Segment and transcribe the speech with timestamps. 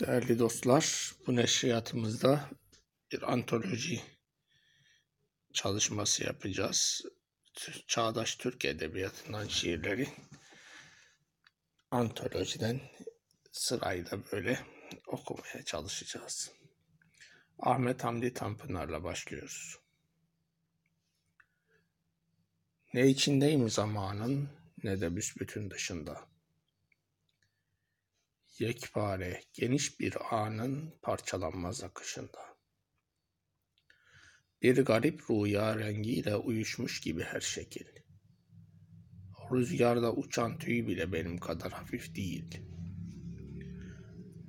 [0.00, 2.50] Değerli dostlar, bu neşriyatımızda
[3.12, 4.02] bir antoloji
[5.52, 7.02] çalışması yapacağız.
[7.86, 10.08] Çağdaş Türk Edebiyatı'ndan şiirleri
[11.90, 12.80] antolojiden
[13.52, 14.60] sırayla böyle
[15.06, 16.52] okumaya çalışacağız.
[17.58, 19.78] Ahmet Hamdi Tanpınar'la başlıyoruz.
[22.94, 24.48] Ne içindeyim zamanın
[24.82, 26.30] ne de büsbütün dışında.
[28.60, 32.38] Yekpare, geniş bir anın parçalanmaz akışında.
[34.62, 37.86] Bir garip rüya rengiyle uyuşmuş gibi her şekil.
[39.52, 42.60] Rüzgarda uçan tüy bile benim kadar hafif değil.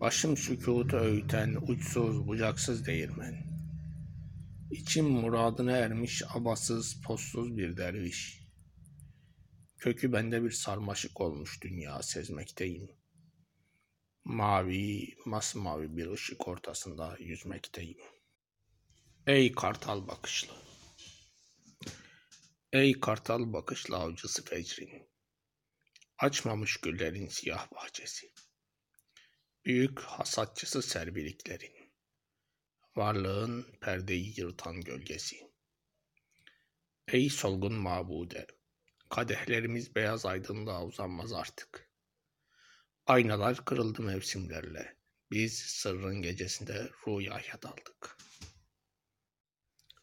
[0.00, 3.44] Başım sükutu öğüten uçsuz bucaksız değirmen.
[4.70, 8.40] İçim muradına ermiş abasız possuz bir derviş.
[9.78, 12.99] Kökü bende bir sarmaşık olmuş dünya sezmekteyim.
[14.24, 17.98] Mavi, masmavi bir ışık ortasında yüzmekteyim.
[19.26, 20.52] Ey kartal bakışlı.
[22.72, 25.08] Ey kartal bakışlı avcısı fecrin.
[26.18, 28.32] Açmamış güllerin siyah bahçesi.
[29.64, 31.92] Büyük hasatçısı serbiliklerin.
[32.96, 35.36] Varlığın perdeyi yırtan gölgesi.
[37.08, 38.46] Ey solgun mabude.
[39.08, 41.89] Kadehlerimiz beyaz aydınlığa uzanmaz artık.
[43.10, 44.96] Aynalar kırıldı mevsimlerle.
[45.30, 48.16] Biz sırrın gecesinde rüyaya daldık.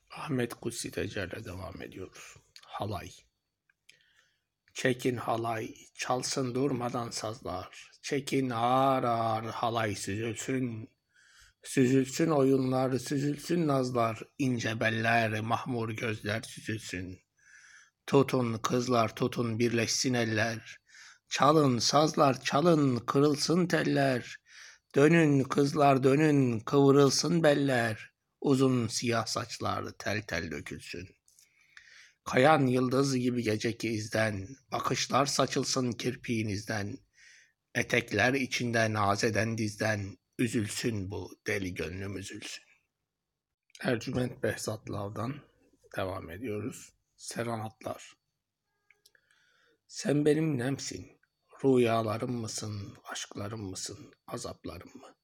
[0.09, 2.35] Ahmet Kutsi Tecer'le devam ediyoruz.
[2.65, 3.11] Halay.
[4.73, 7.91] Çekin halay, çalsın durmadan sazlar.
[8.01, 10.89] Çekin ağır ağır halay süzülsün.
[11.63, 14.23] Süzülsün oyunlar, süzülsün nazlar.
[14.37, 17.19] ince beller, mahmur gözler süzülsün.
[18.07, 20.86] Tutun kızlar, tutun birleşsin eller.
[21.29, 24.37] Çalın sazlar çalın kırılsın teller.
[24.95, 28.11] Dönün kızlar dönün kıvrılsın beller.
[28.41, 31.07] Uzun siyah saçlar tel tel dökülsün.
[32.23, 36.97] Kayan yıldız gibi geceki izden, bakışlar saçılsın kirpiğinizden.
[37.75, 42.63] Etekler içinde nazeden dizden, üzülsün bu deli gönlüm üzülsün.
[43.81, 45.35] Ercüment Behzat Lav'dan
[45.97, 46.93] devam ediyoruz.
[47.15, 48.13] Serenatlar.
[49.87, 51.16] Sen benim nemsin,
[51.65, 55.15] rüyalarım mısın, aşklarım mısın, azaplarım mı?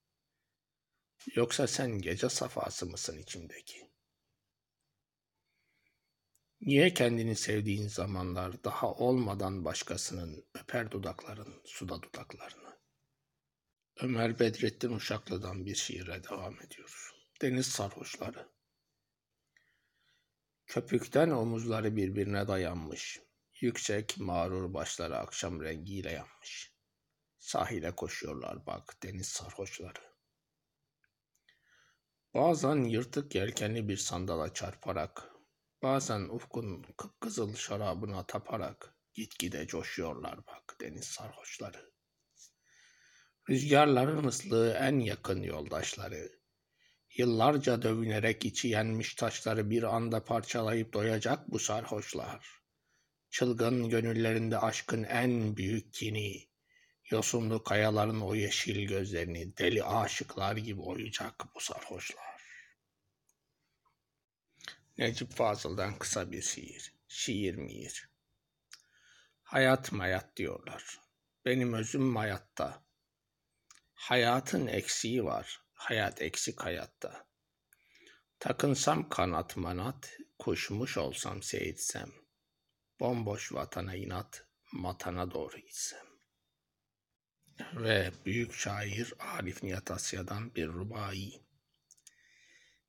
[1.36, 3.92] Yoksa sen gece safası mısın içimdeki?
[6.62, 12.80] Niye kendini sevdiğin zamanlar daha olmadan başkasının öper dudakların suda dudaklarını?
[14.02, 17.12] Ömer Bedrettin Uşaklı'dan bir şiire devam ediyoruz.
[17.42, 18.50] Deniz sarhoşları.
[20.68, 23.22] Köpükten omuzları birbirine dayanmış.
[23.63, 26.74] Yüksek mağrur başları akşam rengiyle yanmış.
[27.38, 30.00] Sahile koşuyorlar bak deniz sarhoşları.
[32.34, 35.29] Bazen yırtık yelkenli bir sandala çarparak,
[35.81, 41.91] bazen ufkun kıpkızıl şarabına taparak gitgide coşuyorlar bak deniz sarhoşları.
[43.50, 46.31] Rüzgarların ıslığı en yakın yoldaşları.
[47.18, 52.62] Yıllarca dövünerek içi yenmiş taşları bir anda parçalayıp doyacak bu sarhoşlar.
[53.34, 56.50] Çılgın gönüllerinde aşkın en büyük kini,
[57.10, 62.42] yosunlu kayaların o yeşil gözlerini deli aşıklar gibi oyacak bu sarhoşlar.
[64.98, 66.94] Necip Fazıl'dan kısa bir şiir.
[67.08, 68.10] Şiir miir.
[69.44, 71.00] Hayat mayat diyorlar.
[71.46, 72.86] Benim özüm mayatta.
[73.94, 75.62] Hayatın eksiği var.
[75.74, 77.28] Hayat eksik hayatta.
[78.40, 82.23] Takınsam kanat manat, kuşmuş olsam seyitsem.
[83.03, 86.06] Bomboş vatana inat, matana doğru gitsem.
[87.74, 91.31] Ve büyük şair Arif Nihat Asya'dan bir rubai.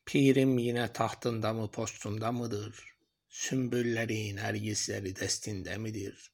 [0.07, 2.85] Pirim yine tahtında mı postunda mıdır?
[3.29, 6.33] Sümbülleri, nergisleri destinde midir?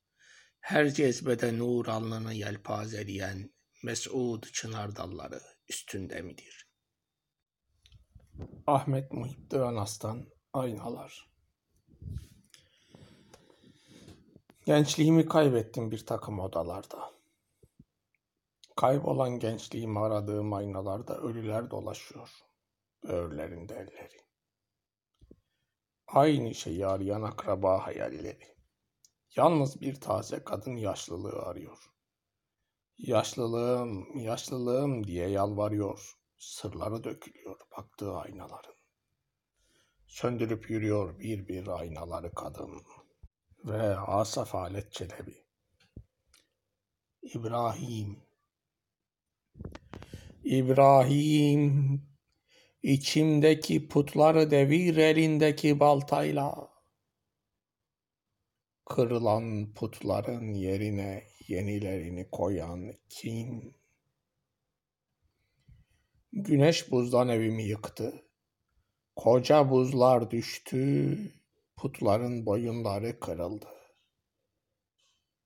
[0.60, 3.50] Her cezbede nur alnını yelpazeleyen
[3.82, 6.68] mes'ud çınar dalları üstünde midir?
[8.66, 11.29] Ahmet Muhip Aslan Aynalar
[14.70, 17.10] Gençliğimi kaybettim bir takım odalarda.
[18.76, 22.30] Kaybolan gençliğimi aradığım aynalarda ölüler dolaşıyor.
[23.04, 24.20] Böğürlerinde elleri.
[26.06, 28.56] Aynı şeyi arayan akraba hayalleri.
[29.36, 31.78] Yalnız bir taze kadın yaşlılığı arıyor.
[32.98, 36.14] Yaşlılığım, yaşlılığım diye yalvarıyor.
[36.38, 38.76] Sırları dökülüyor baktığı aynaların.
[40.06, 42.82] Söndürüp yürüyor bir bir aynaları kadın.
[43.64, 45.44] Ve Asaf Alet Çelebi.
[47.22, 48.22] İbrahim.
[50.44, 52.02] İbrahim,
[52.82, 56.70] içimdeki putları devir elindeki baltayla.
[58.86, 63.74] Kırılan putların yerine yenilerini koyan kim?
[66.32, 68.24] Güneş buzdan evimi yıktı.
[69.16, 71.18] Koca buzlar düştü,
[71.80, 73.68] putların boyunları kırıldı.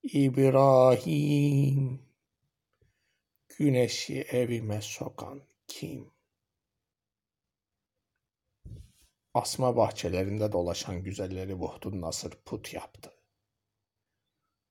[0.03, 2.03] İbrahim,
[3.49, 6.11] güneşi evime sokan kim?
[9.35, 13.13] Asma bahçelerinde dolaşan güzelleri Buhdun Nasır put yaptı.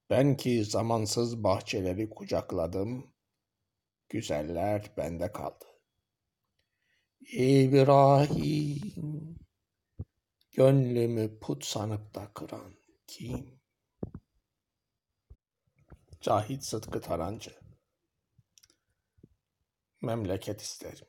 [0.10, 3.14] Ben ki zamansız bahçeleri kucakladım,
[4.10, 5.66] güzeller bende kaldı.
[7.32, 9.43] İbrahim,
[10.54, 12.74] gönlümü put sanıp da kıran
[13.08, 13.62] kim?
[16.22, 17.52] Cahit Sıtkı Tarancı
[20.02, 21.08] Memleket isterim.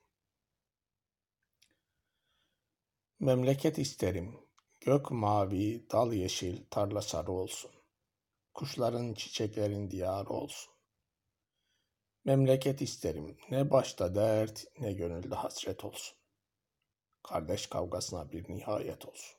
[3.21, 4.41] Memleket isterim.
[4.81, 7.71] Gök mavi, dal yeşil, tarla sarı olsun.
[8.55, 10.75] Kuşların, çiçeklerin diyarı olsun.
[12.25, 13.37] Memleket isterim.
[13.51, 16.19] Ne başta dert, ne gönülde hasret olsun.
[17.25, 19.37] Kardeş kavgasına bir nihayet olsun.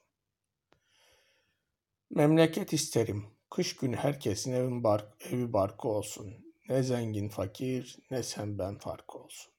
[2.09, 3.25] Memleket isterim.
[3.49, 6.53] Kış günü herkesin evin bark, evi barkı olsun.
[6.69, 9.53] Ne zengin fakir, ne sen ben farkı olsun.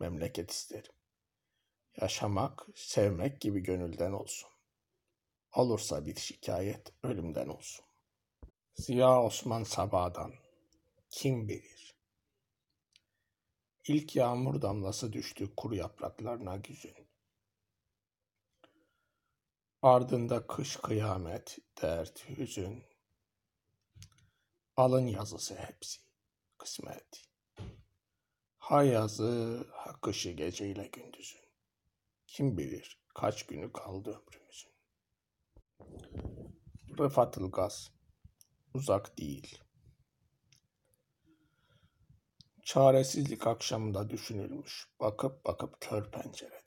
[0.00, 0.92] Memleket isterim.
[2.00, 4.50] Yaşamak, sevmek gibi gönülden olsun.
[5.52, 7.84] Olursa bir şikayet ölümden olsun.
[8.74, 10.34] Ziya Osman Sabah'dan
[11.10, 11.94] kim bilir?
[13.88, 17.03] İlk yağmur damlası düştü kuru yapraklarına güzün.
[19.84, 22.84] Ardında kış kıyamet, dert, hüzün.
[24.76, 26.00] Alın yazısı hepsi,
[26.58, 27.24] kısmet.
[28.58, 31.40] Ha yazı, ha kışı geceyle gündüzün.
[32.26, 34.72] Kim bilir kaç günü kaldı ömrümüzün.
[36.98, 37.90] Rıfat Ilgaz
[38.74, 39.58] Uzak değil.
[42.62, 46.63] Çaresizlik akşamında düşünülmüş, bakıp bakıp kör pencereden.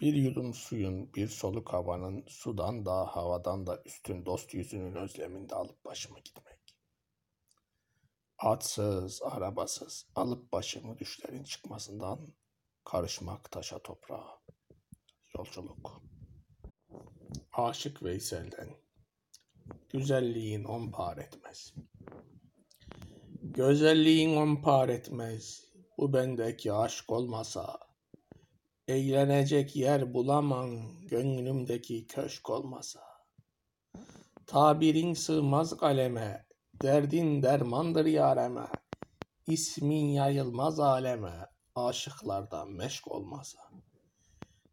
[0.00, 5.84] Bir yudum suyun, bir soluk havanın, sudan da havadan da üstün dost yüzünün özleminde alıp
[5.84, 6.76] başımı gitmek.
[8.38, 12.34] Atsız, arabasız, alıp başımı düşlerin çıkmasından,
[12.84, 14.40] karışmak taşa toprağa.
[15.38, 16.02] Yolculuk.
[17.52, 18.84] Aşık Veysel'den
[19.88, 21.74] Güzelliğin on par etmez.
[23.42, 25.64] Gözelliğin on par etmez.
[25.98, 27.83] Bu bendeki aşk olmasa.
[28.88, 30.70] Eğlenecek yer bulamam
[31.06, 33.00] gönlümdeki köşk olmasa.
[34.46, 36.46] Tabirin sığmaz kaleme,
[36.82, 38.66] derdin dermandır yareme.
[39.46, 43.58] İsmin yayılmaz aleme, aşıklardan meşk olmasa.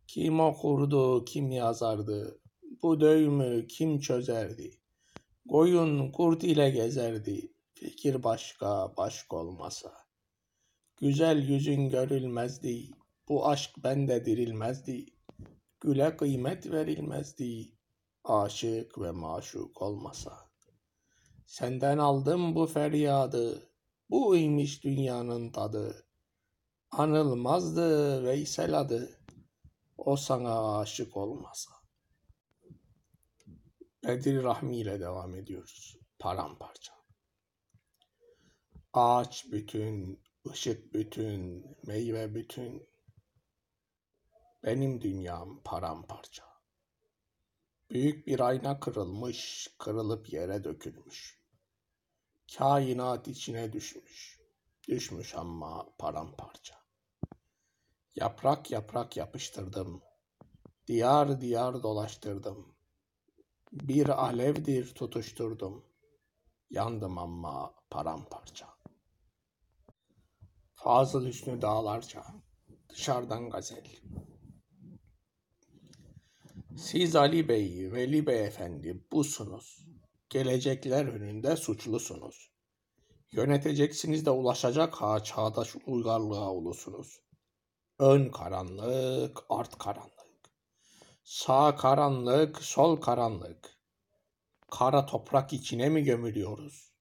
[0.07, 2.39] Kim okurdu, kim yazardı,
[2.81, 4.71] bu dövümü kim çözerdi?
[5.49, 9.93] Koyun kurt ile gezerdi, fikir başka başka olmasa.
[10.97, 13.00] Güzel yüzün görülmezdi,
[13.31, 15.05] bu aşk bende dirilmezdi.
[15.79, 17.77] Güle kıymet verilmezdi,
[18.23, 20.49] aşık ve maşuk olmasa.
[21.45, 23.71] Senden aldım bu feryadı,
[24.09, 26.07] bu imiş dünyanın tadı.
[26.91, 29.19] Anılmazdı Veysel adı,
[29.97, 31.71] o sana aşık olmasa.
[34.03, 35.97] Bedir Rahmi ile devam ediyoruz.
[36.19, 36.93] Paramparça.
[38.93, 42.90] Ağaç bütün, ışık bütün, meyve bütün.
[44.63, 46.43] Benim dünyam paramparça.
[47.89, 51.41] Büyük bir ayna kırılmış, kırılıp yere dökülmüş.
[52.57, 54.39] Kainat içine düşmüş.
[54.87, 56.75] Düşmüş ama paramparça.
[58.15, 60.01] Yaprak yaprak yapıştırdım.
[60.87, 62.75] Diyar diyar dolaştırdım.
[63.71, 65.85] Bir alevdir tutuşturdum.
[66.69, 68.67] Yandım ama paramparça.
[70.73, 72.25] Fazıl Hüsnü Dağlarca
[72.89, 73.83] Dışarıdan Gazel
[76.81, 79.85] Siz Ali Bey, Veli Bey Efendi busunuz.
[80.29, 82.51] Gelecekler önünde suçlusunuz.
[83.31, 87.21] Yöneteceksiniz de ulaşacak ha çağdaş uygarlığa ulusunuz.
[87.99, 90.51] Ön karanlık, art karanlık.
[91.23, 93.77] Sağ karanlık, sol karanlık.
[94.71, 96.93] Kara toprak içine mi gömülüyoruz?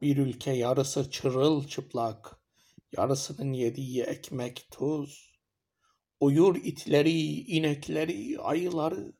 [0.00, 2.40] Bir ülke yarısı çırıl çıplak,
[2.96, 5.35] yarısının yediği ekmek tuz.
[6.20, 9.12] Uyur itleri, inekleri, ayıları.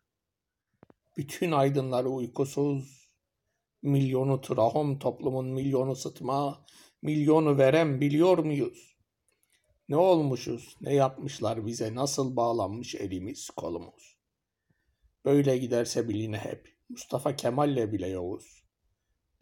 [1.16, 3.08] Bütün aydınları uykusuz.
[3.82, 6.66] Milyonu trahom toplumun milyonu sıtma,
[7.02, 8.96] milyonu verem biliyor muyuz?
[9.88, 14.18] Ne olmuşuz, ne yapmışlar bize, nasıl bağlanmış elimiz kolumuz.
[15.24, 18.64] Böyle giderse biline hep, Mustafa Kemal'le bile Yavuz.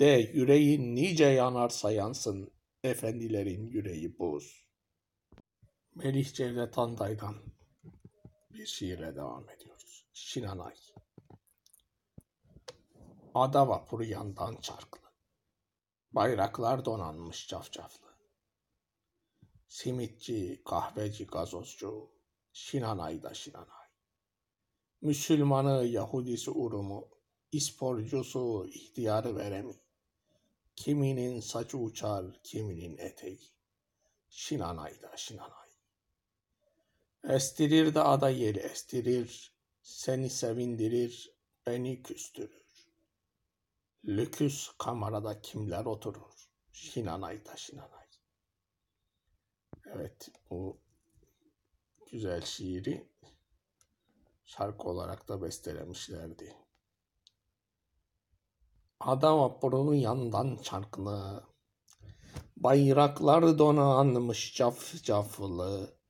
[0.00, 2.52] De yüreğin nice yanarsa yansın,
[2.84, 4.63] efendilerin yüreği buz.
[5.94, 7.36] Melih Cevdet Anday'dan
[8.50, 10.06] bir şiirle devam ediyoruz.
[10.12, 10.74] Şinanay.
[13.34, 15.00] Ada vapuru yandan çarklı.
[16.12, 18.08] Bayraklar donanmış cafcaflı.
[19.68, 22.10] Simitçi, kahveci, gazozcu,
[22.52, 23.88] Şinanay'da Şinanay.
[25.00, 27.08] Müslümanı, Yahudisi urumu,
[27.52, 29.80] İsporcusu, ihtiyarı veremi.
[30.76, 33.40] Kiminin saçı uçar, kiminin eteği.
[34.28, 35.63] Şinanay'da Şinanay.
[37.28, 41.32] Estirir de ada yeli estirir, seni sevindirir,
[41.66, 42.88] beni küstürür.
[44.04, 46.48] Lüküs kamerada kimler oturur?
[46.72, 48.06] Şinanay'da Şinanay.
[49.86, 50.80] Evet bu
[52.12, 53.08] güzel şiiri
[54.44, 56.56] şarkı olarak da bestelemişlerdi.
[59.00, 61.44] Ada vapurunun yandan çarklı,
[62.56, 66.03] bayraklar donanmış cafcaflı,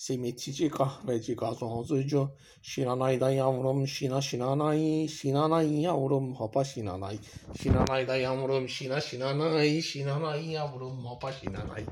[0.00, 7.18] simitçi kahveci gazozcu, şinanayda yavrum şina şinanay, şinanay yavrum hopa şinanay,
[7.62, 11.84] şinanayda yavrum şina şinanay, şinanay yavrum hopa şinanay.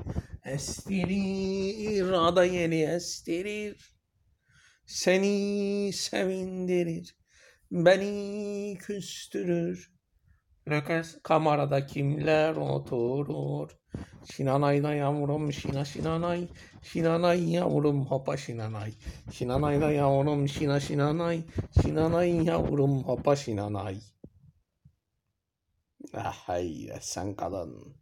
[0.45, 3.95] Estirir ada yeni estirir,
[4.85, 7.15] seni sevindirir,
[7.71, 9.98] beni küstürür.
[10.69, 13.69] Rökes kamerada kimler oturur?
[14.31, 16.47] Şinanayda yavrum şina şinanay,
[16.81, 18.93] şinanay yavrum hopa şinanay.
[19.31, 21.41] Şinanayda yavrum şina şinanay,
[21.81, 23.97] şinanay yavrum hopa şinanay.
[26.13, 27.95] Ah hayır sen kalın.